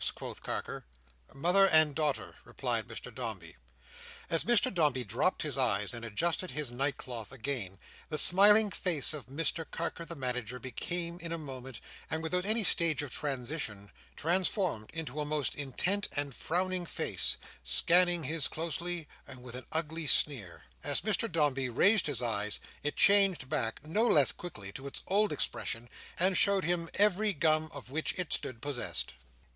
quoth 0.15 0.41
Carker. 0.41 0.83
"Mother 1.31 1.67
and 1.67 1.93
daughter," 1.93 2.37
replied 2.43 2.87
Mr 2.87 3.13
Dombey. 3.13 3.57
As 4.31 4.45
Mr 4.45 4.73
Dombey 4.73 5.03
dropped 5.03 5.43
his 5.43 5.59
eyes, 5.59 5.93
and 5.93 6.03
adjusted 6.03 6.49
his 6.49 6.71
neckcloth 6.71 7.31
again, 7.31 7.77
the 8.09 8.17
smiling 8.17 8.71
face 8.71 9.13
of 9.13 9.27
Mr 9.27 9.63
Carker 9.69 10.03
the 10.03 10.15
Manager 10.15 10.57
became 10.57 11.19
in 11.19 11.31
a 11.31 11.37
moment, 11.37 11.79
and 12.09 12.23
without 12.23 12.45
any 12.45 12.63
stage 12.63 13.03
of 13.03 13.11
transition, 13.11 13.91
transformed 14.15 14.89
into 14.91 15.19
a 15.19 15.23
most 15.23 15.53
intent 15.53 16.07
and 16.13 16.33
frowning 16.33 16.87
face, 16.87 17.37
scanning 17.61 18.23
his 18.23 18.47
closely, 18.47 19.07
and 19.27 19.43
with 19.43 19.53
an 19.53 19.67
ugly 19.71 20.07
sneer. 20.07 20.63
As 20.83 21.01
Mr 21.01 21.31
Dombey 21.31 21.69
raised 21.69 22.07
his 22.07 22.23
eyes, 22.23 22.59
it 22.81 22.95
changed 22.95 23.49
back, 23.51 23.85
no 23.85 24.07
less 24.07 24.31
quickly, 24.31 24.71
to 24.71 24.87
its 24.87 25.03
old 25.05 25.31
expression, 25.31 25.87
and 26.19 26.35
showed 26.35 26.63
him 26.63 26.89
every 26.95 27.33
gum 27.33 27.69
of 27.71 27.91
which 27.91 28.17
it 28.17 28.33
stood 28.33 28.63
possessed. 28.63 29.13